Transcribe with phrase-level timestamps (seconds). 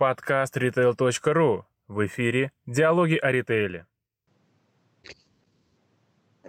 [0.00, 1.64] Подкаст retail.ru.
[1.86, 3.84] В эфире «Диалоги о ритейле».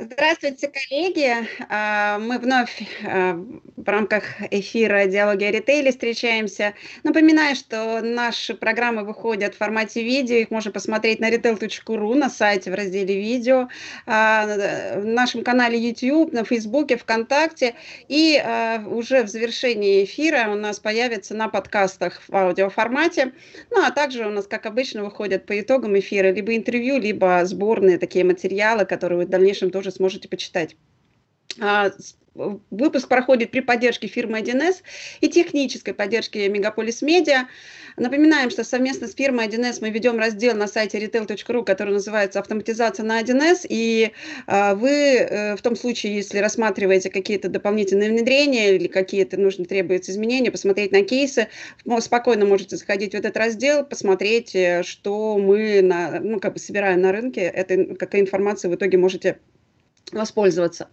[0.04, 1.32] Здравствуйте, коллеги!
[1.70, 6.74] А, мы вновь а, в рамках эфира «Диалоги о ритейле» встречаемся.
[7.04, 10.38] Напоминаю, что наши программы выходят в формате видео.
[10.38, 13.68] Их можно посмотреть на retail.ru, на сайте в разделе «Видео»,
[14.08, 17.76] а, в нашем канале YouTube, на Фейсбуке, ВКонтакте.
[18.08, 18.44] И
[18.88, 23.34] уже в завершении эфира у нас появится на подкастах в аудиоформате.
[23.70, 28.00] Ну, а также у нас, как обычно, выходят по итогам эфира либо интервью, либо сборные
[28.00, 30.76] такие материалы, которые в дальнейшем тоже сможете почитать.
[31.60, 31.92] А,
[32.34, 34.78] выпуск проходит при поддержке фирмы 1С
[35.20, 37.48] и технической поддержке Мегаполис Медиа.
[37.98, 43.06] Напоминаем, что совместно с фирмой 1С мы ведем раздел на сайте retail.ru, который называется «Автоматизация
[43.06, 43.66] на 1С».
[43.68, 44.14] И
[44.48, 50.14] а, вы э, в том случае, если рассматриваете какие-то дополнительные внедрения или какие-то нужно требуются
[50.14, 51.50] изменения, посмотреть на кейсы,
[52.00, 57.02] спокойно можете заходить в этот раздел, посмотреть, э, что мы на, ну, как бы собираем
[57.02, 57.42] на рынке.
[57.42, 59.40] Это, какая информация в итоге можете
[60.12, 60.90] воспользоваться.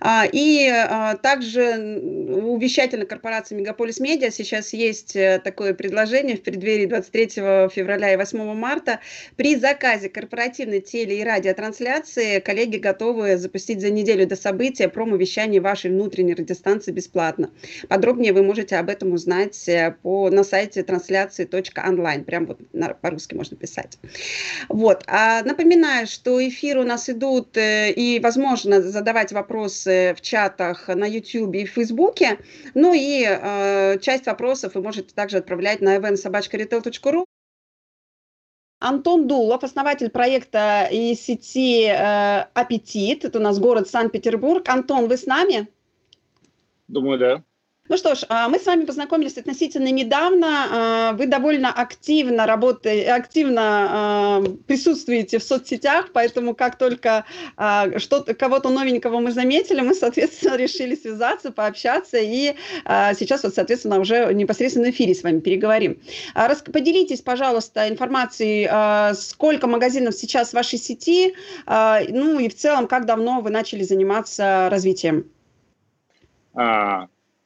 [0.00, 6.42] А, и а, также у вещательной корпорации Мегаполис Медиа сейчас есть э, такое предложение в
[6.42, 7.26] преддверии 23
[7.70, 9.00] февраля и 8 марта.
[9.36, 15.90] При заказе корпоративной теле- и радиотрансляции коллеги готовы запустить за неделю до события промо-вещание вашей
[15.90, 17.50] внутренней радиостанции бесплатно.
[17.88, 22.24] Подробнее вы можете об этом узнать э, по, на сайте трансляции.онлайн.
[22.24, 23.98] Прям вот на, по-русски можно писать.
[24.68, 25.04] Вот.
[25.06, 30.88] А напоминаю, что эфиры у нас идут э, и, возможно, можно задавать вопросы в чатах
[30.88, 32.38] на YouTube и в Фейсбуке.
[32.74, 37.24] Ну и э, часть вопросов вы можете также отправлять на eventsobachkaretail.ru.
[38.80, 43.24] Антон Дулов, основатель проекта и сети э, «Аппетит».
[43.24, 44.66] Это у нас город Санкт-Петербург.
[44.68, 45.68] Антон, вы с нами?
[46.86, 47.42] Думаю, да.
[47.88, 50.66] Ну что ж, а, мы с вами познакомились относительно недавно.
[50.70, 57.24] А, вы довольно активно работаете, активно а, присутствуете в соцсетях, поэтому как только
[57.96, 62.54] что-то, кого-то новенького мы заметили, мы, соответственно, решили связаться, пообщаться, и
[63.18, 66.00] сейчас вот, соответственно, уже непосредственно в эфире с вами переговорим.
[66.34, 68.68] Поделитесь, пожалуйста, информацией,
[69.14, 71.34] сколько магазинов сейчас в вашей сети,
[71.66, 75.30] ну и в целом, как давно вы начали заниматься развитием?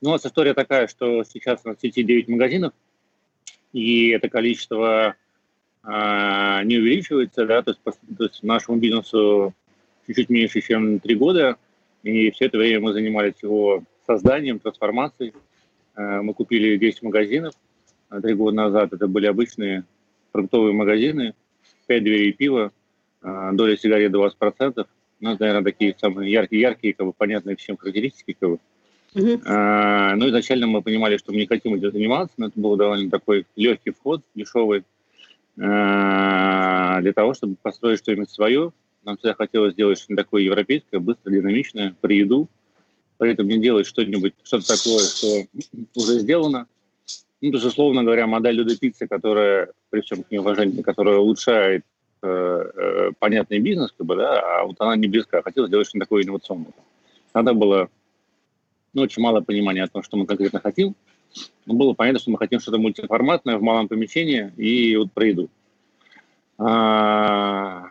[0.02, 2.72] Ну, у нас история такая, что сейчас у нас в сети 9 магазинов,
[3.72, 5.14] и это количество
[5.84, 9.54] э, не увеличивается, да, то есть, по, то есть нашему бизнесу
[10.08, 11.56] чуть-чуть меньше, чем 3 года,
[12.02, 15.34] и все это время мы занимались его созданием, трансформацией.
[15.94, 17.54] Э, мы купили 10 магазинов
[18.10, 19.84] э, 3 года назад, это были обычные
[20.32, 21.34] продуктовые магазины,
[21.86, 22.72] 5 дверей пива,
[23.22, 24.84] э, доля сигарет 20%,
[25.20, 28.58] ну, наверное, такие самые яркие-яркие, как бы понятные всем характеристики, как бы.
[29.14, 30.14] Uh-huh.
[30.16, 33.46] Ну, изначально мы понимали, что мы не хотим этим заниматься, но это был довольно такой
[33.56, 34.84] легкий вход, дешевый,
[35.60, 38.72] а, для того, чтобы построить что-нибудь свое.
[39.04, 42.48] Нам всегда хотелось сделать что-нибудь такое европейское, быстро, динамичное, при еду.
[43.18, 45.26] При этом не делать что-нибудь, что-то такое, что
[45.94, 46.66] уже сделано.
[47.40, 51.84] Ну, то есть, условно говоря, модель Люда Пиццы, которая, при всем к ней которая улучшает
[52.22, 55.42] э, э, понятный бизнес, как бы, да, а вот она не близка.
[55.42, 56.72] Хотелось сделать что-нибудь такое инновационное.
[57.34, 57.90] Надо было
[58.92, 60.94] ну, очень мало понимания о том, что мы конкретно хотим.
[61.64, 65.48] Но было понятно, что мы хотим что-то мультиформатное в малом помещении и вот про еду.
[66.58, 67.86] А,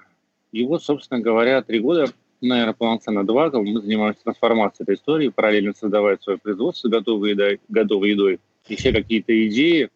[0.52, 2.06] и вот, собственно говоря, три года,
[2.40, 8.12] наверное, полноценно два, мы занимаемся трансформацией этой истории, параллельно создавая свое производство готовой едой, готовой
[8.12, 9.90] едой, еще какие-то идеи,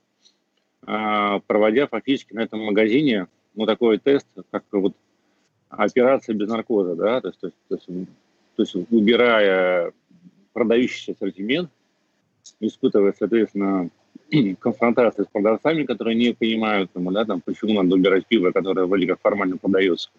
[0.86, 4.94] а, проводя фактически на этом магазине ну, такой тест, как вот
[5.70, 7.86] операция без наркоза, да, то есть, то есть,
[8.56, 9.92] то есть убирая
[10.56, 11.70] продающийся ассортимент,
[12.62, 13.90] испытывая, соответственно,
[14.60, 19.06] конфронтацию с продавцами, которые не понимают, там, да, там, почему надо убирать пиво, которое вроде
[19.06, 20.10] как формально продается.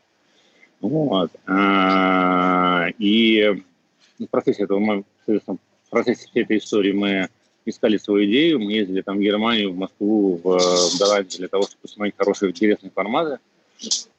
[0.81, 1.31] Вот.
[1.47, 3.63] А, и
[4.19, 7.29] в процессе этого мы, соответственно, в процессе всей этой истории мы
[7.65, 11.63] искали свою идею, мы ездили там в Германию, в Москву, в, в Голландию для того,
[11.63, 13.39] чтобы посмотреть хорошие, интересные форматы.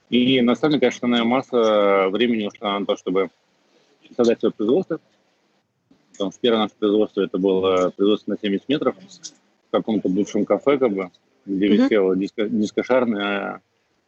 [0.10, 3.30] И на самом деле, конечно, масса времени ушла на то, чтобы
[4.16, 5.00] создать свое производство,
[6.18, 10.80] Потому что первое наше производство это было производство на 70 метров в каком-то бывшем кафе,
[10.80, 11.12] как бы,
[11.46, 11.78] где mm-hmm.
[11.78, 13.62] висела диско, дискошар на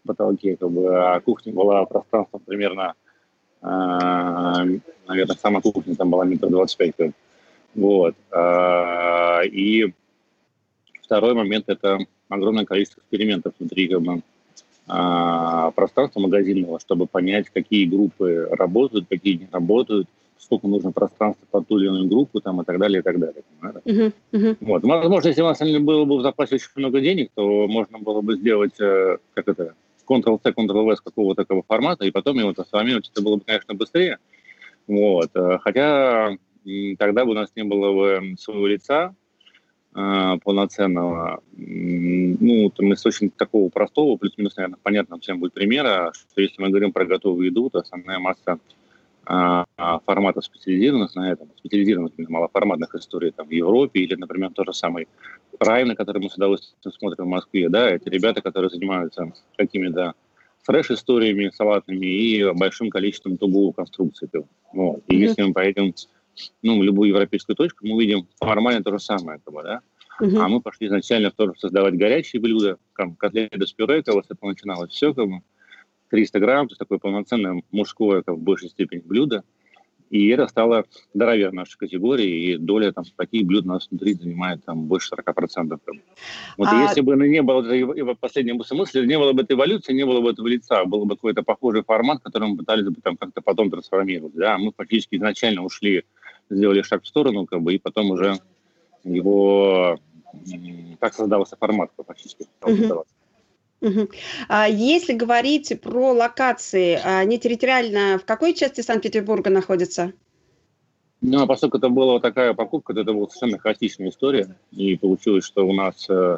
[0.06, 2.94] потолке, как бы, а кухня была пространством примерно,
[3.62, 3.66] э,
[5.08, 7.14] наверное, сама кухня там была метр двадцать пять.
[7.76, 8.16] Вот.
[8.32, 9.94] Э, и
[11.04, 14.22] второй момент– это огромное количество экспериментов внутри как бы,
[14.88, 20.08] э, пространства магазинного, чтобы понять, какие группы работают, какие не работают,
[20.40, 23.44] сколько нужно пространства под ту или иную группу там, и так далее, и так далее.
[23.62, 24.58] Uh-huh, uh-huh.
[24.62, 24.84] Вот.
[24.84, 28.36] Возможно, если у нас было бы в запасе очень много денег, то можно было бы
[28.36, 29.76] сделать, э, как это,
[30.10, 34.18] Ctrl-C, Ctrl-V с какого-то такого формата, и потом его трансформировать, это было бы, конечно, быстрее.
[34.88, 35.30] Вот.
[35.36, 36.38] Э, хотя
[36.98, 39.14] тогда бы у нас не было бы своего лица,
[39.94, 41.42] э, полноценного.
[41.58, 46.70] Ну, там из очень такого простого, плюс-минус, наверное, понятно всем будет примера, что если мы
[46.70, 48.58] говорим про готовую еду, то основная масса
[50.06, 55.08] форматов специализированных на этом, специализированных малоформатных историй там, в Европе или, например, то же самое
[55.60, 60.14] Prime, на который мы с удовольствием смотрим в Москве, да, это ребята, которые занимаются какими-то
[60.64, 64.30] фреш-историями салатными и большим количеством тугого конструкций.
[64.74, 65.04] Вот.
[65.08, 65.18] И mm-hmm.
[65.18, 65.94] если мы поедем
[66.62, 69.82] ну, в любую европейскую точку, мы увидим формально то же самое, как бы, да.
[70.22, 70.38] Uh-huh.
[70.38, 74.46] А мы пошли изначально тоже создавать горячие блюда, там, котлеты с пюре, как вот это
[74.46, 75.42] начиналось все, как бы,
[76.10, 79.44] 300 грамм, то есть такое полноценное мужское, как в большей степени, блюдо.
[80.10, 84.66] И это стало здоровее нашей категории, и доля там таких блюд у нас внутри занимает
[84.66, 85.80] там больше 40%.
[86.58, 86.82] Вот а...
[86.82, 90.32] если бы не было этой последней мысли, не было бы этой эволюции, не было бы
[90.32, 94.34] этого лица, был бы какой-то похожий формат, который мы пытались бы там как-то потом трансформировать.
[94.34, 94.58] Да?
[94.58, 96.04] Мы фактически изначально ушли,
[96.50, 98.40] сделали шаг в сторону, как бы, и потом уже
[99.04, 100.00] его
[101.00, 102.48] так создался формат фактически.
[102.62, 102.94] Uh-huh.
[102.96, 103.06] Угу.
[103.82, 110.14] Если говорить про локации, они территориально в какой части Санкт-Петербурга находятся?
[111.22, 114.56] Ну, а поскольку это была такая покупка, то это была совершенно хаотичная история.
[114.72, 116.38] И получилось, что у нас э,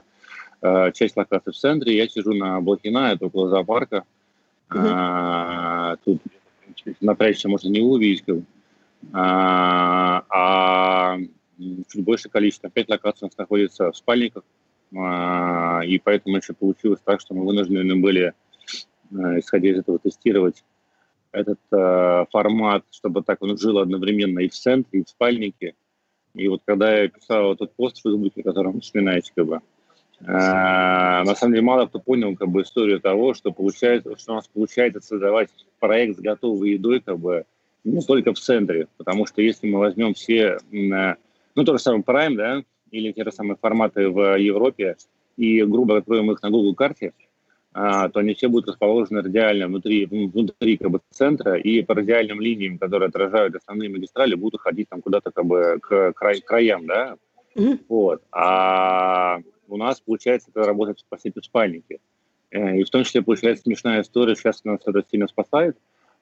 [0.61, 4.05] э, часть локаций в центре, я сижу на Блохина, это около зоопарка.
[4.71, 4.79] Угу.
[4.79, 6.21] А, тут
[6.99, 8.23] напрячься можно не увидеть.
[9.13, 11.17] А, а
[11.87, 14.43] чуть больше количество, пять локаций у нас находится в спальниках.
[14.95, 18.33] А, и поэтому еще получилось так, что мы вынуждены были,
[19.11, 20.63] э, исходя из этого, тестировать
[21.31, 25.75] этот э, формат, чтобы так он жил одновременно и в центре, и в спальнике.
[26.33, 29.61] И вот когда я писал этот пост в Фейсбуке, который вы вспоминаете, как бы,
[30.19, 34.35] э, на самом деле мало кто понял как бы, историю того, что, получается, что у
[34.35, 35.49] нас получается создавать
[35.79, 37.45] проект с готовой едой как бы,
[37.85, 42.35] не только в центре, потому что если мы возьмем все, ну, то же самое Prime,
[42.35, 44.97] да, или те же самые форматы в Европе,
[45.37, 47.13] и грубо откроем их на Google карте,
[47.73, 52.41] а, то они все будут расположены радиально внутри, внутри как бы, центра, и по радиальным
[52.41, 57.15] линиям, которые отражают основные магистрали, будут ходить там куда-то как бы к край, краям, да,
[57.55, 57.79] mm-hmm.
[57.87, 58.21] вот.
[58.31, 59.39] А
[59.69, 61.99] у нас, получается, это работает по сути в спальнике.
[62.51, 65.77] Э, и в том числе получается смешная история, сейчас нас это сильно спасает,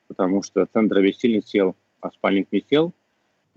[0.08, 2.94] потому что центр весь сильно сел, а спальник не сел.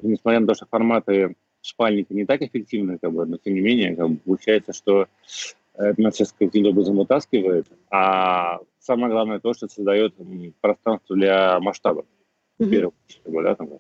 [0.01, 3.61] И несмотря на то, что форматы спальники не так эффективны, как бы, но тем не
[3.61, 5.07] менее, как бы, получается, что
[5.75, 10.15] это нас сейчас каким-то образом вытаскивает, а самое главное то, что создает
[10.61, 12.05] пространство для масштаба.
[12.61, 12.93] Mm-hmm.
[13.43, 13.71] да, там,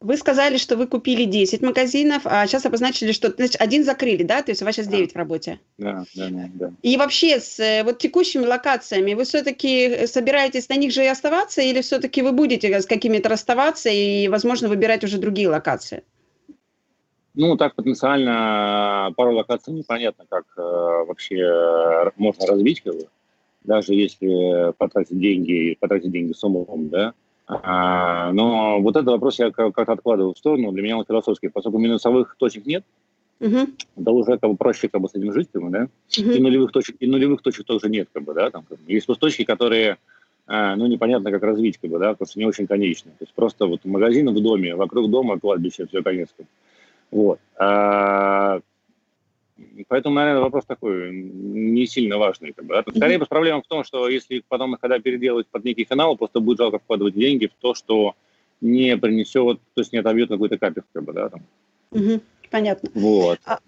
[0.00, 4.42] вы сказали, что вы купили 10 магазинов, а сейчас обозначили, что значит, один закрыли, да?
[4.42, 5.12] То есть у вас сейчас 9 да.
[5.12, 5.60] в работе.
[5.76, 6.72] Да, да, да, да.
[6.82, 11.62] И вообще с э, вот текущими локациями вы все-таки собираетесь на них же и оставаться,
[11.62, 16.04] или все-таки вы будете с какими-то расставаться и, возможно, выбирать уже другие локации?
[17.38, 23.06] Ну, так потенциально пару локаций непонятно, как э, вообще можно развить, как бы,
[23.62, 27.14] даже если потратить деньги, потратить деньги с умом, да.
[27.46, 31.78] А, но вот этот вопрос я как-то откладываю в сторону, для меня он философский, поскольку
[31.78, 32.84] минусовых точек нет,
[33.38, 36.34] uh да уже как бы проще как бы с этим жить, как бы, да, uh
[36.34, 38.92] и нулевых точек, и нулевых точек тоже нет, как бы, да, там, как бы.
[38.92, 39.98] есть точки, которые
[40.48, 43.12] а, ну, непонятно, как развить, как бы, да, потому что не очень конечны.
[43.12, 46.30] То есть просто вот магазин в доме, вокруг дома кладбище, все, конец.
[46.36, 46.50] Как бы.
[47.10, 47.40] Вот.
[47.56, 48.60] А,
[49.88, 52.52] поэтому, наверное, вопрос такой не сильно важный.
[52.52, 52.82] Как бы, да?
[52.94, 53.26] Скорее, mm-hmm.
[53.26, 56.78] проблема в том, что если потом их когда переделать под некий финал, просто будет жалко
[56.78, 58.14] вкладывать деньги в то, что
[58.60, 61.42] не принесет, то есть не отобьет какой-то капец, как бы, да, там.
[61.92, 62.90] Угу, понятно.
[62.94, 63.38] Вот.
[63.44, 63.60] А,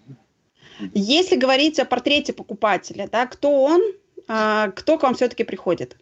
[0.93, 3.81] если говорить о портрете покупателя, да, кто он,
[4.27, 5.97] а, кто к вам все-таки приходит?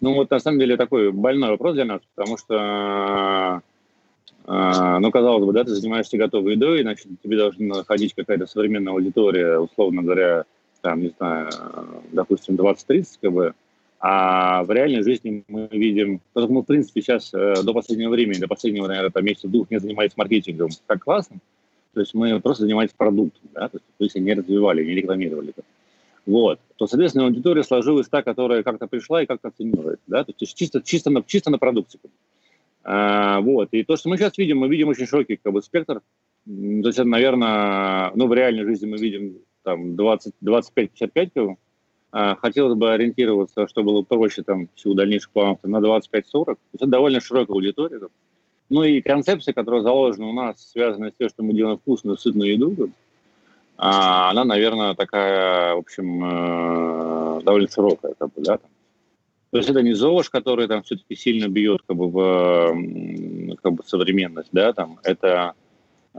[0.00, 3.62] Ну, вот на самом деле такой больной вопрос для нас, потому что
[4.48, 9.58] ну, казалось бы, да, ты занимаешься готовой едой, значит, тебе должна ходить какая-то современная аудитория,
[9.58, 10.44] условно говоря,
[10.80, 11.50] там, не знаю,
[12.12, 13.54] допустим, 20-30 как бы,
[14.00, 18.38] а в реальной жизни мы видим, потому мы, в принципе, сейчас э, до последнего времени,
[18.38, 21.38] до последнего, наверное, там, месяца двух не занимались маркетингом так классно,
[21.92, 25.52] то есть мы просто занимались продуктом, да, то есть не развивали, не рекламировали.
[26.26, 26.60] Вот.
[26.76, 30.80] То, соответственно, аудитория сложилась та, которая как-то пришла и как-то оценивает, да, то есть чисто,
[30.80, 31.98] чисто, на, чисто на продукте.
[32.90, 33.68] А, вот.
[33.72, 36.00] И то, что мы сейчас видим, мы видим очень широкий как бы, спектр.
[36.46, 41.56] То есть, наверное, ну, в реальной жизни мы видим там 20, 25-55 как бы.
[42.12, 46.22] а, хотелось бы ориентироваться, чтобы было проще там всего дальнейших планов на 25-40.
[46.32, 48.00] То есть это довольно широкая аудитория.
[48.70, 52.52] Ну и концепция, которая заложена у нас, связанная с тем, что мы делаем вкусную, сытную
[52.52, 52.90] еду,
[53.76, 58.14] а, она, наверное, такая, в общем, э, довольно широкая.
[58.18, 58.70] Как бы, да, там.
[59.50, 63.82] То есть это не ЗОЖ, который там все-таки сильно бьет как бы, в как бы,
[63.86, 65.54] современность, да, там, это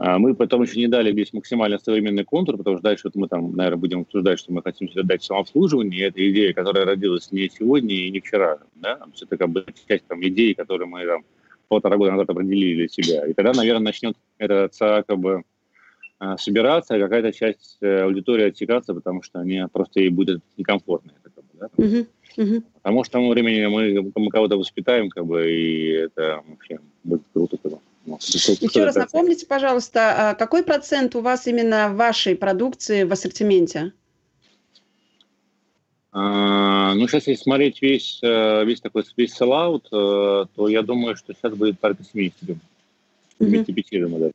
[0.02, 3.28] а, мы потом еще не дали весь максимально современный контур, потому что дальше вот мы
[3.28, 6.06] там, наверное, будем обсуждать, что мы хотим сюда дать самообслуживание.
[6.06, 8.60] Это идея, которая родилась не сегодня и не вчера.
[8.76, 8.98] Да?
[9.20, 11.24] Это как бы часть там, идей, которые мы там,
[11.68, 13.26] полтора года назад определили для себя.
[13.26, 14.70] И тогда, наверное, начнет это
[15.06, 15.42] как бы
[16.18, 21.12] а, собираться, а какая-то часть э, аудитории отсекаться, потому что они просто ей будет некомфортно.
[21.22, 21.68] Это, как бы, да?
[21.76, 22.06] uh-huh.
[22.36, 22.62] Uh-huh.
[22.82, 27.22] Потому что к тому времени мы, мы кого-то воспитаем, как бы, и это вообще будет
[27.32, 27.56] круто.
[27.56, 27.78] Как бы.
[28.06, 33.92] Ну, Еще раз напомните, пожалуйста, а какой процент у вас именно вашей продукции в ассортименте?
[36.12, 41.14] А, ну, сейчас, если смотреть весь, э, весь такой весь селлаут, э, то я думаю,
[41.14, 42.56] что сейчас будет порядка 70.
[43.38, 44.18] 75 uh-huh.
[44.18, 44.32] даже.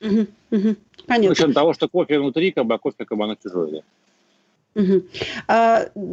[0.00, 0.26] Uh-huh.
[0.50, 0.76] Uh-huh.
[1.06, 1.26] Понятно.
[1.26, 3.70] Ну, учетом того, что кофе внутри, как бы, а кофе как бы оно чужое.
[3.70, 3.80] Да.
[4.74, 5.02] Угу.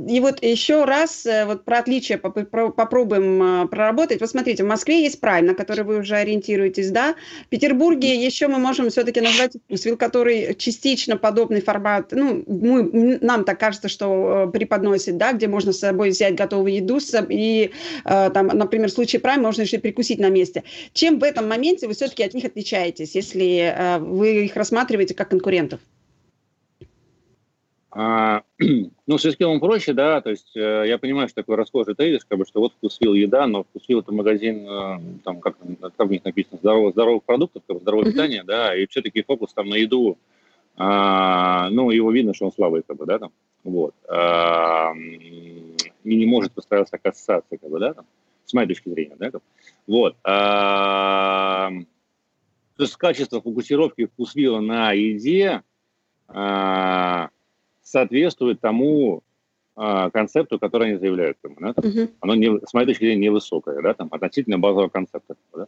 [0.10, 4.20] И вот еще раз э, вот про отличие попробуем а, проработать.
[4.20, 7.16] Вот смотрите, в Москве есть Прайм, на который вы уже ориентируетесь, да?
[7.46, 13.44] В Петербурге еще мы можем все-таки назвать Вкусвилл, который частично подобный формат, ну, мы, нам
[13.44, 16.98] так кажется, что э, преподносит, да, где можно с собой взять готовую еду
[17.30, 17.72] и,
[18.06, 20.64] э, там, например, в случае Прайм можно еще и прикусить на месте.
[20.94, 25.80] Чем в этом моменте вы все-таки от них отличаетесь, если вы их рассматриваете как конкурентов?
[28.00, 28.44] А,
[29.08, 32.38] ну, с эскимом проще, да, то есть э, я понимаю, что такой расхожий тезис, как
[32.38, 35.58] бы, что вот вкусвил еда, но вкусвил это магазин, э, там, как,
[35.98, 38.12] как в них написано, здоровых, здоровых продуктов, как бы, здоровое mm-hmm.
[38.12, 40.20] питание, да, и все-таки фокус там на еду,
[40.76, 43.32] а, ну, его видно, что он слабый, как бы, да, там,
[43.64, 48.06] вот, а, и не может постараться ассоциация, как бы, да, там,
[48.46, 49.42] с моей точки зрения, да, как,
[49.88, 51.72] вот, а,
[52.76, 55.64] то есть качество фокусировки вкусвила на еде,
[56.28, 57.30] а,
[57.88, 59.22] соответствует тому
[59.78, 61.38] э, концепту, который они заявляют.
[61.44, 62.12] Да, там, uh-huh.
[62.20, 65.36] Оно, не, с моей точки зрения, невысокое, да, там, относительно базового концепта.
[65.56, 65.68] Да.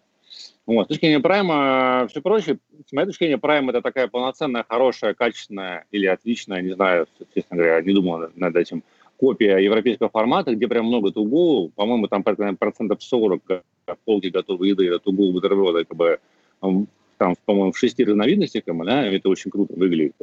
[0.65, 0.85] Вот.
[0.85, 2.59] С точки зрения прайма все проще.
[2.85, 7.57] С моей точки зрения, прайм– это такая полноценная, хорошая, качественная или отличная, не знаю, честно
[7.57, 8.83] говоря, не думал над этим,
[9.17, 13.63] копия европейского формата, где прям много тугу, по-моему, там процентов 40
[14.05, 16.19] полки готовой еды, это тугу бутерброда, как бы,
[16.61, 20.15] там, по-моему, в шести разновидностях, да, это очень круто выглядит.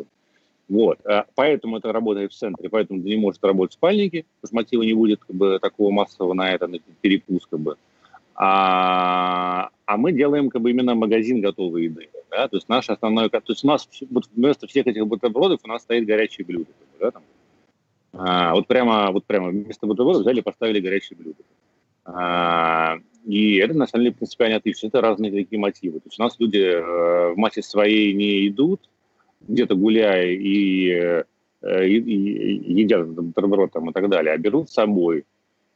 [0.68, 0.98] Вот.
[1.06, 4.82] А поэтому это работает в центре, поэтому не может работать в спальнике, потому что мотива
[4.82, 7.48] не будет как бы, такого массового на это, на перепуск.
[7.50, 7.76] Как бы.
[8.34, 12.08] а, а мы делаем как бы, именно магазин готовой еды.
[12.30, 12.48] Да?
[12.48, 13.28] То есть наше основное...
[13.28, 16.70] То есть у нас вот вместо всех этих бутербродов у нас стоит горячие блюда.
[17.00, 17.22] Да, там.
[18.12, 21.42] А, вот, прямо, вот прямо вместо бутербродов взяли и поставили горячие блюда.
[22.04, 24.88] А, и это, на самом деле, принципиально отлично.
[24.88, 26.00] Это разные такие мотивы.
[26.00, 28.88] То есть у нас люди э, в массе своей не идут,
[29.40, 30.90] где-то гуляя и,
[31.62, 35.24] э, и, и едят бутерброд там и так далее, а берут с собой.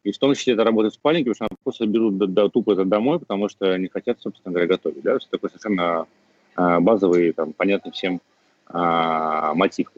[0.02, 2.72] И в том числе это работает в спальнике, потому что просто берут до, до, тупо
[2.72, 5.02] это домой, потому что не хотят, собственно говоря, готовить.
[5.02, 5.16] Да?
[5.16, 6.06] Это такой совершенно
[6.54, 8.20] а, базовый, там, понятный всем
[8.66, 9.88] а, мотив.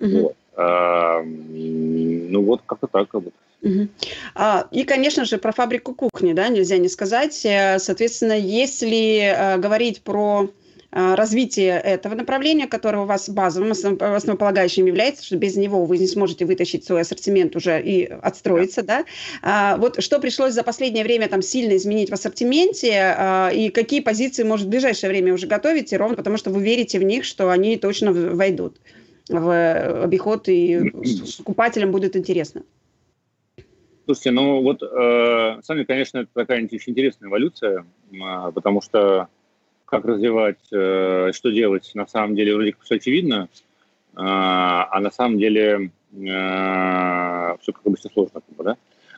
[0.00, 0.08] Угу.
[0.08, 0.36] Вот.
[0.56, 3.10] А, ну вот как-то так.
[3.12, 3.32] Бы.
[3.62, 3.88] Угу.
[4.34, 7.44] А, и, конечно же, про фабрику кухни, да, нельзя не сказать.
[7.44, 10.48] Э, соответственно, если а, говорить про
[10.94, 16.44] развитие этого направления, которое у вас базовым, основополагающим является, что без него вы не сможете
[16.44, 19.04] вытащить свой ассортимент уже и отстроиться, да.
[19.42, 24.00] А, вот что пришлось за последнее время там сильно изменить в ассортименте а, и какие
[24.00, 27.50] позиции, может, в ближайшее время уже готовите, ровно потому что вы верите в них, что
[27.50, 28.78] они точно войдут
[29.28, 30.92] в обиход и
[31.38, 32.62] покупателям будет интересно.
[34.04, 39.28] Слушайте, ну вот, э, сами, конечно, это такая очень интересная эволюция, э, потому что
[39.84, 43.48] как развивать, э, что делать, на самом деле вроде как все очевидно,
[44.14, 48.40] а, а на самом деле э, все как обычно сложно.
[48.58, 48.76] Да?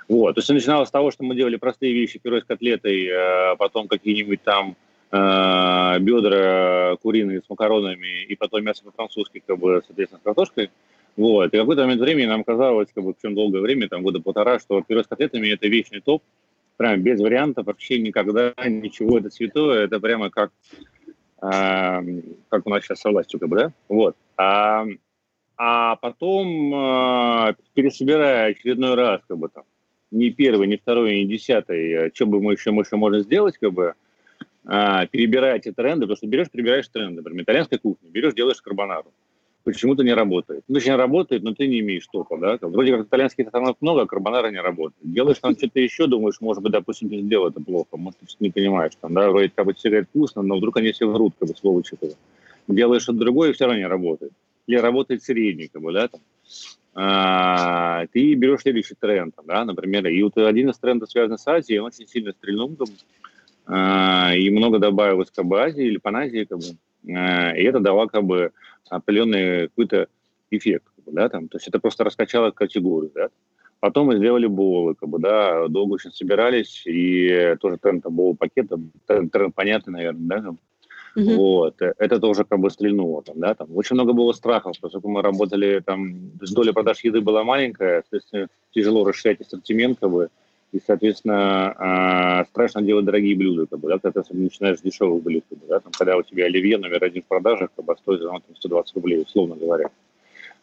[0.09, 0.35] Вот.
[0.35, 3.89] То есть начиналось с того, что мы делали простые вещи, пюре с котлетой, э, потом
[3.89, 4.77] какие-нибудь там
[5.09, 10.71] бедра куриные с макаронами, и потом мясо по-французски, как бы, соответственно, с картошкой.
[11.17, 11.55] Вот.
[11.55, 14.21] И в какой-то момент времени нам казалось, как бы, в чем долгое время, там, года
[14.21, 16.23] полтора, что пюре с котлетами– это вечный топ,
[16.77, 20.53] прям без вариантов, вообще никогда, ничего, это святое, это прямо как,
[21.43, 23.73] э, как у нас сейчас со властью, как бы, да?
[23.89, 24.17] Вот.
[24.37, 24.87] А,
[25.57, 29.65] а потом, э, пересобирая очередной раз, как бы там,
[30.11, 33.57] не первый, не второй, не десятый, а что бы мы еще, мы еще можем сделать,
[33.59, 33.95] как бы,
[34.69, 39.13] э, перебирая эти тренды, потому что берешь, перебираешь тренды, например, итальянская кухня, берешь, делаешь карбонару.
[39.67, 40.63] Почему-то не работает.
[40.69, 42.57] Ну, точнее, работает, но ты не имеешь топа, да?
[42.61, 45.03] Вроде как итальянских ресторанов много, а карбонара не работает.
[45.03, 48.51] Делаешь там что-то еще, думаешь, может быть, допустим, ты сделал это плохо, может, ты не
[48.51, 51.57] понимаешь, там, да, вроде как бы тебе вкусно, но вдруг они все врут, как бы,
[51.57, 51.97] сволочи.
[52.01, 52.15] Бы.
[52.69, 54.33] Делаешь что-то другое, и все равно не работает.
[54.69, 56.21] Или работает средний, как бы, да, там.
[56.95, 61.81] А, ты берешь следующий тренд, да, например, и вот один из трендов, связанный с Азией,
[61.81, 62.87] он очень сильно стрельнул, бы,
[63.67, 66.65] а, и много добавилось как бы Азии или Паназии, как бы,
[67.07, 68.53] и это дало как бы
[68.89, 70.09] определенный какой-то
[70.51, 73.29] эффект, да, там, то есть это просто раскачало категорию, да.
[73.79, 78.81] Потом мы сделали болы, как бы, да, долго очень собирались, и тоже тренд был пакета,
[79.07, 80.55] тренд, тренд понятный, наверное, да,
[81.17, 81.35] Uh-huh.
[81.35, 81.81] Вот.
[81.81, 83.75] Это тоже как бы стрельнуло там, да, там.
[83.75, 89.03] Очень много было страхов, поскольку мы работали там, доля продаж еды была маленькая, соответственно, тяжело
[89.03, 90.29] расширять ассортимент, как бы,
[90.73, 95.23] и, соответственно, э, страшно делать дорогие блюда, как бы, да, когда ты начинаешь с дешевых
[95.23, 97.97] блюд, как бы, да, там, когда у тебя оливье номер один в продажах, как бы,
[97.97, 99.91] стоит ну, там, 120 рублей, условно говоря.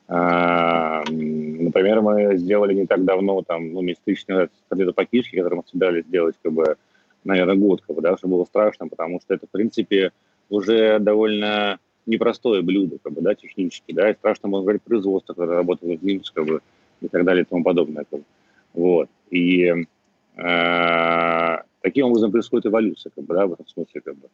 [0.09, 5.63] А, например, мы сделали не так давно, там, ну, месяц тысяч назад, котлету по-кишке, мы
[5.71, 6.75] собирались сделать, как бы,
[7.23, 10.11] наверное, год, как бы, да, что было страшно, потому что это, в принципе,
[10.49, 15.55] уже довольно непростое блюдо, как бы, да, технически, да, и страшно, можно говорить, производство, которое
[15.55, 16.59] работает в минус, как бы,
[17.01, 18.25] и так далее и тому подобное, как бы.
[18.73, 19.09] Вот.
[19.29, 19.85] И
[20.35, 24.27] таким образом происходит эволюция, как бы, да, в этом смысле, как бы.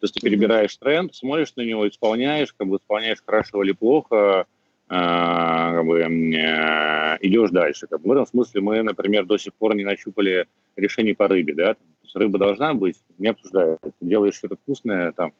[0.00, 4.46] То есть ты перебираешь тренд, смотришь на него, исполняешь, как бы исполняешь хорошо или плохо,
[4.88, 7.86] э, как бы, э, идешь дальше.
[7.86, 8.08] Как бы.
[8.08, 11.80] В этом смысле мы, например, до сих пор не нащупали решение по рыбе, да, то
[12.04, 13.92] есть рыба должна быть, не обсуждается.
[14.00, 15.32] Делаешь что-то вкусное, там,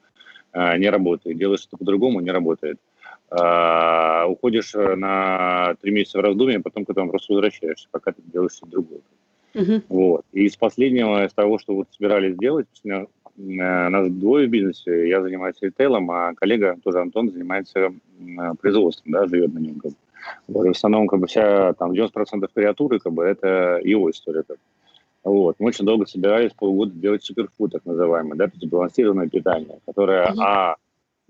[0.53, 2.79] э, не работает, делаешь что-то по-другому, не работает.
[3.33, 8.55] Уходишь на три месяца в раздумье, а потом к этому просто возвращаешься, пока ты делаешь
[8.55, 9.01] что-то другое.
[9.55, 9.83] Uh-huh.
[9.89, 10.25] Вот.
[10.33, 12.89] И из последнего, из того, что вот собирались сделать, у
[13.39, 17.93] нас двое в бизнесе, я занимаюсь ритейлом, а коллега, тоже Антон, занимается
[18.61, 19.81] производством, да, живет на нем.
[19.81, 19.97] Как бы.
[20.49, 20.67] Вот.
[20.67, 24.43] в основном, как бы, вся, там, 90% креатуры, как бы, это его история.
[24.43, 24.63] Как бы.
[25.25, 25.57] Вот.
[25.59, 30.29] Мы очень долго собирались полгода делать суперфуд, так называемый, да, то есть балансированное питание, которое,
[30.29, 30.41] uh-huh.
[30.41, 30.77] а,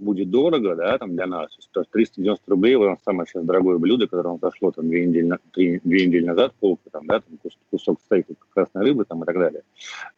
[0.00, 4.06] будет дорого, да, там для нас, то есть 390 рублей, вот самое сейчас дорогое блюдо,
[4.06, 7.38] которое зашло там две недели, три, две недели назад, полка, там, да, там,
[7.70, 9.62] кусок стейка красной рыбы там и так далее,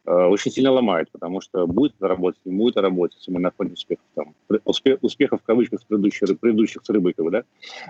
[0.05, 3.39] э, очень сильно ломает, потому что будет это работать, не будет это работать, если мы
[3.39, 4.33] находим успехов там,
[4.65, 7.43] успех, успехов в кавычках с предыдущих, предыдущих с рыбой, да,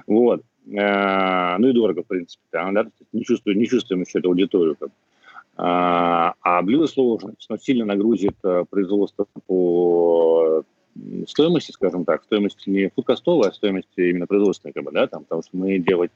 [0.07, 4.29] вот, э, ну и дорого, в принципе, да, да не чувствуем, не чувствуем еще эту
[4.29, 4.95] аудиторию, как бы.
[5.55, 10.63] А, а блюдо сложное, оно сильно нагрузит э, производство по
[11.27, 15.41] стоимости, скажем так, стоимости не фудкостовой, а стоимости именно производственной, как бы, да, там, потому
[15.41, 16.11] что мы делать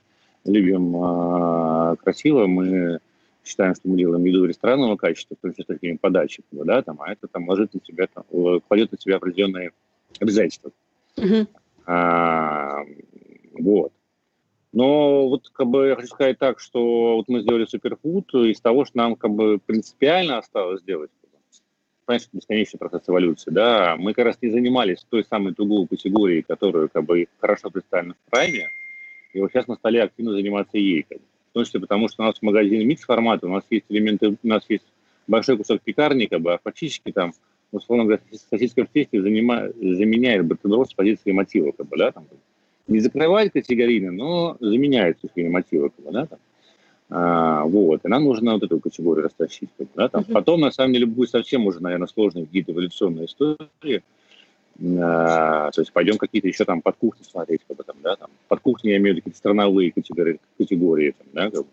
[0.45, 2.99] любим э, красиво, мы
[3.43, 7.01] считаем, что мы делаем еду ресторанного качества, числе с такими подачами, как бы, да, там,
[7.01, 8.23] а это там ложит на себя, там,
[8.67, 9.71] кладет на себя определенные
[10.19, 10.71] обязательства.
[11.15, 11.47] Uh-huh.
[11.85, 12.83] А,
[13.53, 13.93] вот.
[14.73, 18.85] Но вот как бы я хочу сказать так, что вот мы сделали суперфуд из того,
[18.85, 21.09] что нам как бы принципиально осталось сделать,
[22.07, 26.89] понимаешь, бесконечный процесс эволюции, да, мы как раз не занимались той самой другой категорией, которую
[26.89, 28.69] как бы хорошо представлена в прайме,
[29.33, 31.23] и вот сейчас мы стали активно заниматься ей, как бы.
[31.51, 34.47] в том числе потому, что у нас магазин микс формата, у нас есть элементы, у
[34.47, 34.85] нас есть
[35.27, 37.33] большой кусок пекарни, как бы, а фактически там,
[37.73, 42.25] условно говоря, сосиска в тесте заменяет бутерброд с позиции мотива, как бы, да, там,
[42.87, 46.39] не закрывает категорийно, но заменяет сухие мотивы, как бы, да, там.
[47.09, 49.69] А, вот, и нам нужно вот эту категорию растащить.
[49.95, 50.23] Да, там.
[50.23, 50.33] Uh-huh.
[50.33, 54.03] Потом, на самом деле, будет совсем уже, наверное, сложные какие-то эволюционные истории.
[54.99, 58.29] А, то есть пойдем какие-то еще там под кухню смотреть, как бы, там, да, там,
[58.47, 61.67] под кухню я имею в виду какие-то страновые категории, категории там, да, как бы.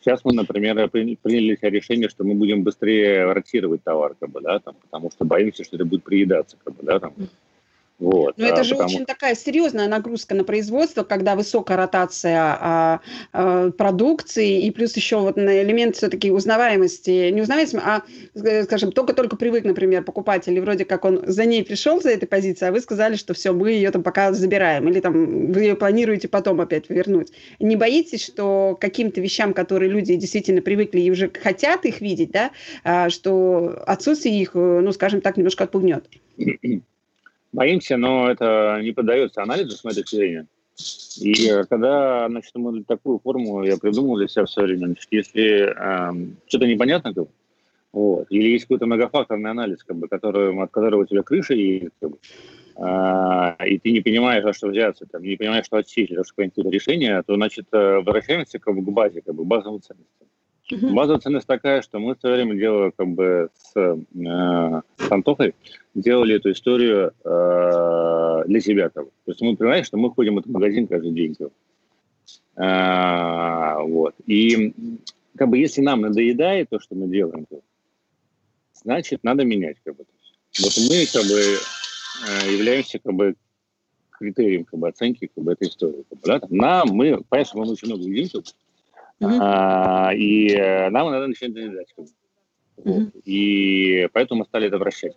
[0.00, 4.76] Сейчас мы, например, приняли решение, что мы будем быстрее ротировать товар, как бы, да, там,
[4.82, 7.14] потому что боимся, что это будет приедаться, как бы, да, там.
[8.00, 8.90] Вот, Но это а, же потому...
[8.90, 13.00] очень такая серьезная нагрузка на производство, когда высокая ротация а,
[13.32, 18.02] а, продукции и плюс еще вот на элемент все-таки узнаваемости, не узнаваемости, а,
[18.64, 22.70] скажем, только-только привык, например, покупатель, и вроде как он за ней пришел, за этой позицией,
[22.70, 26.26] а вы сказали, что все, мы ее там пока забираем, или там вы ее планируете
[26.26, 27.30] потом опять вернуть.
[27.60, 32.50] Не боитесь, что каким-то вещам, которые люди действительно привыкли и уже хотят их видеть, да,
[32.82, 36.08] а, что отсутствие их, ну, скажем так, немножко отпугнет?
[37.54, 40.46] Боимся, но это не поддается анализу с моей точки зрения.
[41.20, 45.06] И э, когда значит, мы такую форму я придумал для себя в свое время, значит,
[45.12, 47.28] если э, что-то непонятно, как,
[47.92, 51.92] вот, или есть какой-то многофакторный анализ, как бы, который, от которого у тебя крыша есть,
[52.00, 52.18] как бы,
[52.76, 56.34] э, и ты не понимаешь, за что взяться, там, не понимаешь, что отсечь, за что
[56.34, 60.26] принять решение, то, значит, э, возвращаемся как бы, к базе, как бы, базовым ценностям.
[60.72, 60.94] Uh-huh.
[60.94, 63.96] Базовая ценность такая, что мы в свое время делали как бы с, э,
[64.96, 65.54] с Антохой,
[65.94, 68.88] делали эту историю э, для себя.
[68.88, 69.10] Как бы.
[69.26, 71.36] То есть мы понимаем, что мы ходим в этот магазин каждый день.
[72.56, 74.14] А, вот.
[74.26, 74.72] И
[75.36, 77.60] как бы если нам надоедает то, что мы делаем, то,
[78.72, 79.76] значит, надо менять.
[79.84, 80.04] Как бы.
[80.62, 81.58] Вот мы как бы
[82.26, 83.34] э, являемся как бы
[84.12, 86.04] критерием как бы, оценки как бы, этой истории.
[86.08, 86.40] Как бы, да?
[86.48, 88.54] Нам, мы, понятно, мы очень много едим тут,
[89.20, 89.38] mm-hmm.
[89.40, 91.92] а, и э, нам надо начать доедать.
[91.96, 92.10] Как бы.
[92.78, 93.20] mm-hmm.
[93.24, 95.14] И поэтому мы стали это вращать.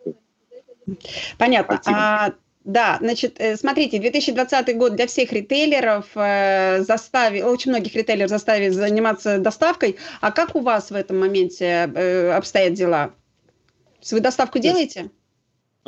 [1.38, 1.81] Понятно.
[1.86, 2.33] А,
[2.63, 8.73] да, значит, э, смотрите, 2020 год для всех ритейлеров э, заставил, очень многих ритейлеров заставит
[8.73, 9.97] заниматься доставкой.
[10.21, 11.83] А как у вас в этом моменте
[12.33, 13.13] обстоят дела?
[14.12, 15.10] Вы доставку делаете?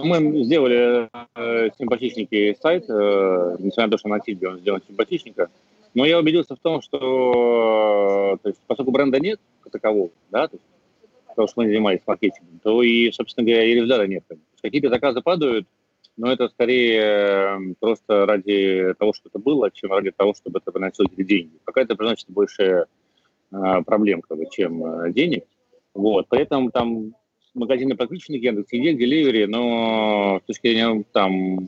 [0.03, 5.49] Мы сделали э, симпатичненький сайт, э, несмотря на то, что на Тильбе он сделан симпатичненько.
[5.93, 9.39] Но я убедился в том, что то есть, поскольку бренда нет
[9.71, 10.65] такового, да, то есть,
[11.27, 14.23] потому что мы занимались маркетингом, то и, собственно говоря, и результата нет.
[14.61, 15.67] Какие-то заказы падают,
[16.17, 20.71] но это скорее эм, просто ради того, чтобы это было, чем ради того, чтобы это
[20.71, 21.59] приносило деньги.
[21.65, 22.87] Пока это приносит больше
[23.51, 25.45] э, проблем, как бы, чем э, денег.
[25.93, 27.13] Вот, поэтому там
[27.59, 31.67] магазины подключены к Яндекс, Еде, Delivery, но с точки зрения там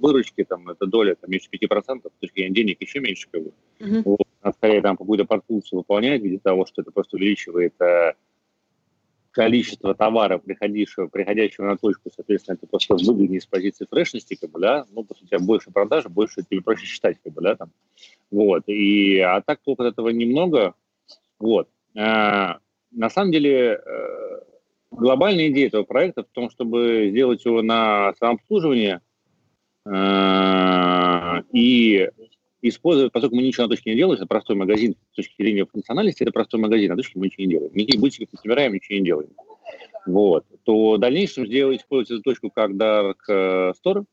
[0.00, 3.28] выручки, там, это доля там, меньше 5%, с точки зрения денег еще меньше.
[3.30, 3.52] Как бы.
[3.80, 4.02] Uh-huh.
[4.04, 8.14] Вот, а скорее там какую-то подфункцию выполнять в виде того, что это просто увеличивает э,
[9.30, 14.60] количество товара, приходящего, приходящего на точку, соответственно, это просто выгоднее с позиции фрешности, как бы,
[14.60, 17.70] да, ну, что у тебя больше продаж, больше тебе проще считать, как бы, да, там,
[18.30, 20.74] вот, и, а так толку от этого немного,
[21.38, 21.68] вот.
[21.96, 22.58] А,
[22.90, 24.40] на самом деле, э,
[24.90, 29.00] глобальная идея этого проекта в том, чтобы сделать его на самообслуживание
[29.86, 32.10] э, и
[32.62, 36.22] использовать, поскольку мы ничего на точке не делаем, это простой магазин с точки зрения функциональности,
[36.22, 37.72] это простой магазин, на точке мы ничего не делаем.
[37.74, 39.30] Никаких бутиков не собираем, ничего не делаем.
[40.06, 40.44] Вот.
[40.64, 44.04] То в дальнейшем сделать, использовать эту точку как Dark э, Store,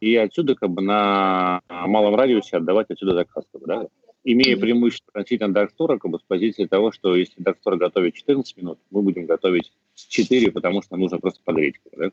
[0.00, 3.44] и отсюда как бы на малом радиусе отдавать отсюда заказ.
[3.50, 3.86] Как бы, да?
[4.28, 8.80] Имея преимущество относительно Store как бы, с позиции того, что если Store готовит 14 минут,
[8.90, 11.40] мы будем готовить 4, потому что нужно просто
[11.96, 12.10] да?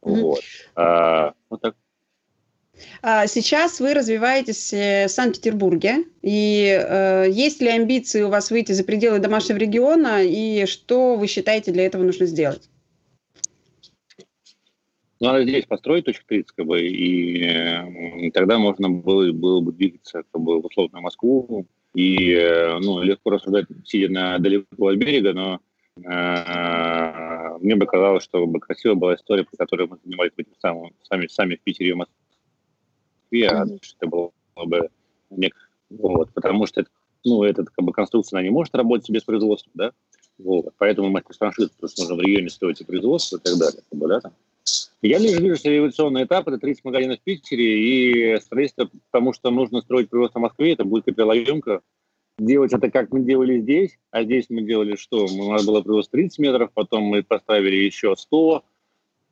[0.00, 0.40] Вот.
[0.74, 1.76] А, вот так.
[3.02, 8.72] А, сейчас вы развиваетесь э, в Санкт-Петербурге, и э, есть ли амбиции у вас выйти
[8.72, 12.70] за пределы домашнего региона, и что вы считаете для этого нужно сделать?
[15.22, 19.70] Ну, надо здесь построить точку 30, как бы, и, и тогда можно было, было бы
[19.70, 24.96] двигаться как бы, в условную Москву, и э, ну, легко рассуждать, сидя на, далеко от
[24.96, 25.60] берега, но
[26.04, 30.92] э, мне бы казалось, что бы красивая была история, по которой мы занимались этим самым,
[31.04, 32.16] сами, сами в Питере и Москве,
[33.30, 34.90] Москве, а это было бы
[35.90, 36.84] вот, потому что
[37.24, 39.92] ну, эта как бы, конструкция она не может работать без производства, да,
[40.38, 43.82] вот, поэтому мастер франшизы, потому что нужно в регионе строить и производство и так далее,
[43.88, 44.32] как бы, да, там.
[45.02, 49.50] Я лишь вижу, что революционный этап– это 30 магазинов в Питере, и строительство, потому что
[49.50, 51.80] нужно строить производство в Москве, это будет капиталоемко.
[52.38, 55.26] Делать это, как мы делали здесь, а здесь мы делали что?
[55.26, 58.64] У нас было производство 30 метров, потом мы поставили еще 100,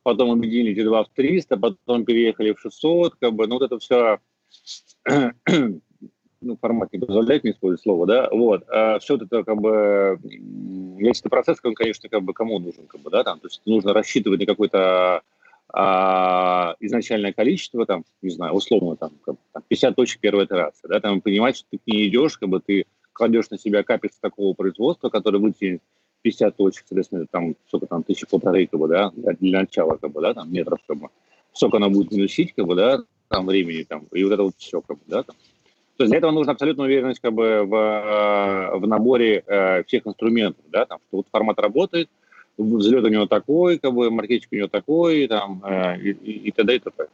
[0.03, 3.79] потом объединили эти два в 300, потом переехали в 600, как бы, ну вот это
[3.79, 4.19] все,
[6.41, 11.21] ну, формат не позволяет мне использовать слово, да, вот, а все это как бы, весь
[11.21, 13.93] этот процесс, он, конечно, как бы кому нужен, как бы, да, там, то есть нужно
[13.93, 15.23] рассчитывать на какое-то
[15.73, 21.01] а, изначальное количество, там, не знаю, условно, там, как, там 50 точек первой итерации, да,
[21.01, 25.11] там, понимать, что ты не идешь, как бы ты кладешь на себя капец такого производства,
[25.11, 25.83] который вытянет
[26.23, 30.21] 50 точек, соответственно, там, сколько там, тысячи полторы, как бы, да, для начала, как бы,
[30.21, 31.09] да, там, метров, как бы,
[31.53, 34.81] сколько она будет минусить, как бы, да, там, времени, там, и вот это вот все,
[34.81, 35.37] как бы, да, там.
[36.01, 40.65] То есть для этого нужна абсолютная уверенность, как бы, в, в наборе э, всех инструментов,
[40.71, 42.09] да, там, что вот формат работает,
[42.57, 46.53] взлет у него такой, как бы, маркетинг у него такой, там, э, и, и, и
[46.53, 46.75] т.д.
[46.75, 47.07] и т.п.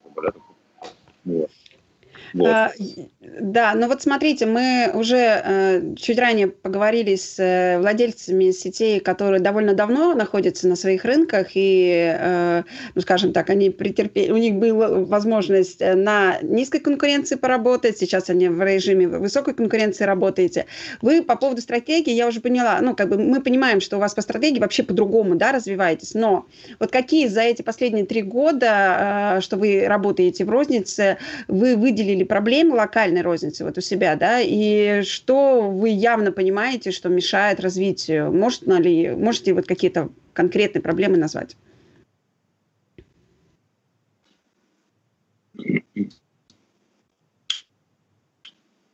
[2.32, 2.48] Вот.
[2.48, 2.72] А,
[3.20, 9.40] да, ну вот смотрите, мы уже э, чуть ранее поговорили с э, владельцами сетей, которые
[9.40, 12.62] довольно давно находятся на своих рынках, и, э,
[12.94, 18.30] ну скажем так, они претерпели, у них была возможность э, на низкой конкуренции поработать, сейчас
[18.30, 20.66] они в режиме высокой конкуренции работаете.
[21.02, 24.14] Вы по поводу стратегии, я уже поняла, ну как бы мы понимаем, что у вас
[24.14, 26.46] по стратегии вообще по-другому, да, развиваетесь, но
[26.80, 32.05] вот какие за эти последние три года, э, что вы работаете в рознице, вы выделили
[32.06, 37.60] выделили проблемы локальной розницы вот у себя, да, и что вы явно понимаете, что мешает
[37.60, 38.32] развитию?
[38.32, 41.56] Может ли, можете вот какие-то конкретные проблемы назвать?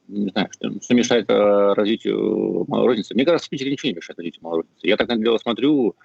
[0.09, 3.15] не знаю, что, что мешает э, развитию малой розницы.
[3.15, 4.87] Мне кажется, в Питере ничего не мешает развитию малой розницы.
[4.87, 5.97] Я так на дело смотрю,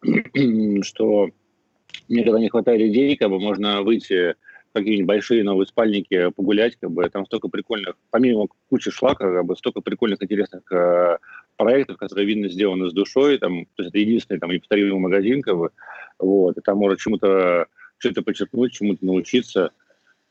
[0.82, 1.30] что
[2.08, 4.36] мне когда не хватает идей, как бы можно выйти
[4.80, 9.56] какие-нибудь большие новые спальники погулять, как бы, там столько прикольных, помимо кучи шлака, как бы,
[9.56, 11.18] столько прикольных, интересных э,
[11.56, 15.56] проектов, которые, видно, сделаны с душой, там, то есть это единственный там неповторимый магазин, как
[15.56, 15.70] бы,
[16.18, 17.66] вот, и там можно чему-то
[17.98, 19.72] что-то подчеркнуть, чему-то научиться,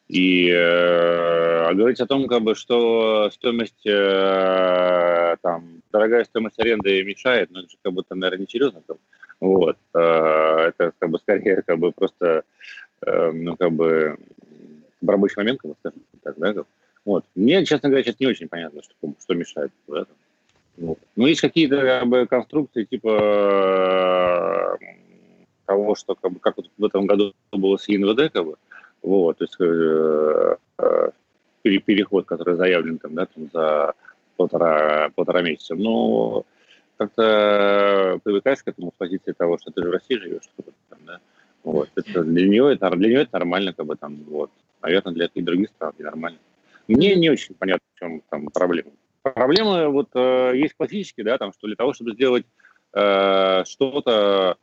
[0.07, 7.49] и э, говорить о том, как бы, что стоимость, э, там, дорогая стоимость аренды мешает,
[7.51, 8.83] ну, это же как будто, наверное, несерьезно.
[8.87, 8.97] Как,
[9.39, 9.77] вот.
[9.93, 12.43] Э, это как бы скорее как бы просто,
[13.01, 14.17] э, ну, как бы
[15.05, 16.67] рабочий момент, как бы, скажем так, да, как,
[17.05, 17.25] вот.
[17.35, 19.71] Мне, честно говоря, сейчас не очень понятно, что, что мешает.
[19.87, 20.05] Да?
[20.77, 20.99] Вот.
[21.15, 24.85] Ну, есть какие-то как бы, конструкции, типа э,
[25.65, 28.55] того, что как, бы, как вот в этом году было с ИНВД, как бы,
[29.01, 31.09] вот, то есть э, э,
[31.61, 33.93] переход, который заявлен там, да, там за
[34.35, 35.75] полтора, полтора месяца.
[35.75, 36.45] Но
[36.97, 40.49] как-то привыкаешь к этому с позиции того, что ты же в России живешь,
[40.89, 41.19] там, да.
[41.65, 44.51] Вот, это, для, нее это, для нее это нормально, как бы там, вот.
[44.81, 46.37] Наверное, для и других стран это нормально.
[46.87, 48.91] Мне не очень понятно, в чем там проблема.
[49.23, 52.45] Проблема вот э, есть классические, да, там, что для того, чтобы сделать
[52.93, 54.57] э, что-то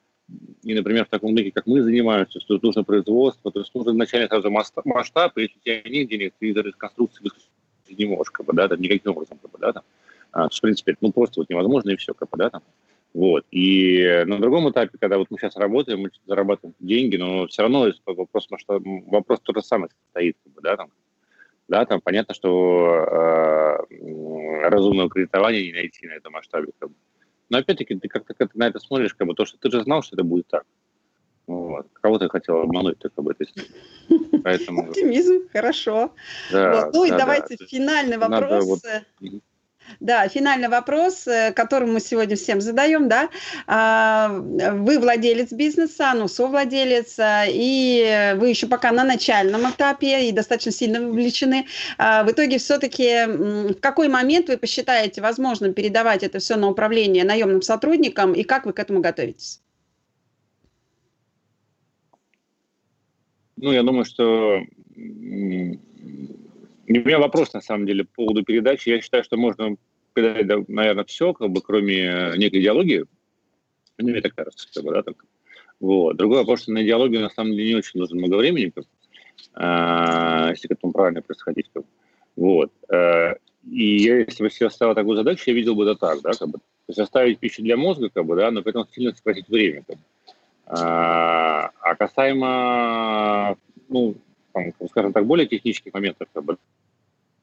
[0.63, 4.29] и, например, в таком рынке, как мы занимаемся, что нужно производство, то есть нужно вначале
[4.29, 7.51] сразу масштаб, и если у тебя нет денег, ты из этой конструкции выскочить
[7.99, 9.83] не можешь, как бы, да, там, никаким образом, как бы, да, там.
[10.31, 12.63] А, в принципе, ну, просто вот невозможно, и все, как бы, да, там.
[13.15, 13.45] Вот.
[13.51, 17.87] И на другом этапе, когда вот мы сейчас работаем, мы зарабатываем деньги, но все равно
[18.07, 20.91] вопрос, масштаб, вопрос тот же самый стоит, как бы, да, там.
[21.69, 26.73] Да, там понятно, что э, разумного кредитования не найти на этом масштабе.
[26.79, 26.95] Как бы.
[27.49, 30.03] Но опять-таки ты как-то как на это смотришь, как бы то, что ты же знал,
[30.03, 30.65] что это будет так.
[31.47, 31.87] Вот.
[32.01, 33.47] Кого ты хотел обмануть, так об этой
[34.43, 34.83] Поэтому...
[34.89, 36.13] Оптимизм, хорошо.
[36.51, 36.95] Да, вот.
[36.95, 37.67] Ну да, и давайте да.
[37.67, 38.41] финальный вопрос.
[38.41, 38.81] Надо вот...
[40.01, 43.29] Да, финальный вопрос, э, который мы сегодня всем задаем, да.
[43.67, 50.33] А, вы владелец бизнеса, ну, совладелец, а, и вы еще пока на начальном этапе и
[50.33, 51.67] достаточно сильно вовлечены.
[51.99, 57.25] А, в итоге все-таки в какой момент вы посчитаете возможным передавать это все на управление
[57.25, 59.61] наемным сотрудникам, и как вы к этому готовитесь?
[63.57, 64.61] Ну, я думаю, что
[66.99, 68.89] у меня вопрос, на самом деле, по поводу передачи.
[68.89, 69.77] Я считаю, что можно
[70.15, 73.05] передать, наверное, все, как бы, кроме некой идеологии.
[73.99, 75.25] Ну, мне так кажется, как да, так.
[75.81, 76.17] Вот.
[76.17, 78.85] Другой вопрос, что на идеологию, на самом деле, не очень нужно много времени, как,
[79.55, 81.71] а, если к этому правильно происходить.
[81.73, 81.85] Как.
[82.37, 82.73] Вот.
[82.89, 83.37] А,
[83.71, 86.49] и я, если бы себе ставил такую задачу, я видел бы это так, да, как
[86.49, 86.59] бы.
[86.59, 89.85] То есть оставить пищу для мозга, как бы, да, но при этом сильно сократить время.
[89.87, 89.99] Как
[90.67, 93.57] а, а касаемо,
[93.89, 94.15] ну,
[94.53, 96.57] там, скажем так, более технических моментов, как бы,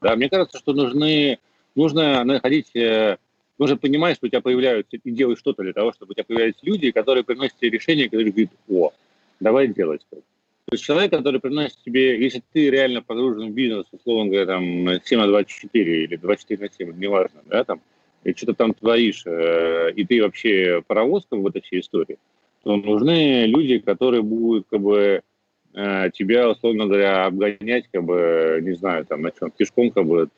[0.00, 1.38] да, мне кажется, что нужны,
[1.74, 3.16] нужно находить, э,
[3.58, 6.56] нужно понимать, что у тебя появляются, и делать что-то для того, чтобы у тебя появлялись
[6.62, 8.92] люди, которые приносят тебе решения, которые говорят, о,
[9.40, 10.02] давай делать.
[10.10, 15.00] То есть человек, который приносит тебе, если ты реально погружен в бизнес, условно говоря, там
[15.04, 17.80] 7 на 24 или 24 на 7, неважно, да, там,
[18.24, 22.18] и что-то там творишь, э, и ты вообще паровозка в этой всей истории,
[22.62, 25.29] то нужны люди, которые будут как бы Э,
[25.72, 30.28] тебя, условно говоря, обгонять, как бы, не знаю, там, на чем, пешком, как бы,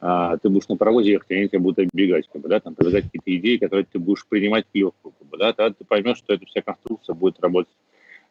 [0.00, 3.04] а, ты будешь на паровозе ехать, они тебя будут оббегать, как бы, да, там, предлагать
[3.04, 6.46] какие-то идеи, которые ты будешь принимать легкую, как бы, да, тогда ты поймешь, что эта
[6.46, 7.72] вся конструкция будет работать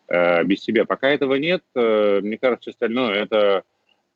[0.08, 0.86] э, без тебя.
[0.86, 3.64] Пока этого нет, э, мне кажется, остальное это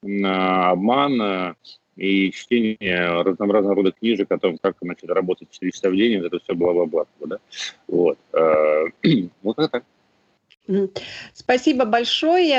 [0.01, 1.53] э, обман э,
[1.95, 6.39] и чтение разнообразного рода книжек о том, как, значит, работать 4 часа в день, это
[6.39, 7.37] все бла-бла-бла, да,
[7.87, 8.85] вот, э,
[9.43, 9.83] вот это так.
[11.33, 12.55] Спасибо большое.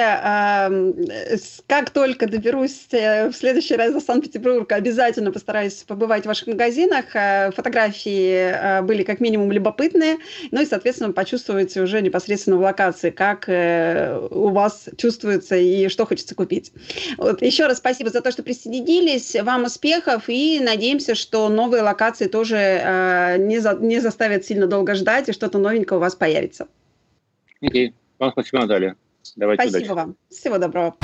[1.67, 7.07] Как только доберусь э, в следующий раз до Санкт-Петербурга, обязательно постараюсь побывать в ваших магазинах.
[7.15, 10.19] Э, фотографии э, были как минимум любопытные,
[10.51, 16.35] ну и, соответственно, почувствуете уже непосредственно в локации, как у вас чувствуется и что хочется
[16.35, 16.73] купить.
[17.17, 17.41] Вот.
[17.41, 19.35] Еще раз спасибо за то, что присоединились.
[19.43, 25.33] Вам успехов и надеемся, что новые локации тоже не, не заставят сильно долго ждать и
[25.33, 26.67] что-то новенькое у вас появится.
[27.61, 27.95] Окей.
[28.19, 28.97] Вам спасибо, Наталья.
[29.37, 29.97] Давайте Спасибо удачи.
[29.97, 30.17] вам.
[30.31, 30.97] Всего доброго.